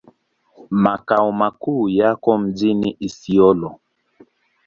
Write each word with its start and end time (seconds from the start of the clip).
Makao 0.83 1.31
makuu 1.31 1.89
yako 1.89 2.37
mjini 2.37 2.97
Isiolo. 2.99 3.79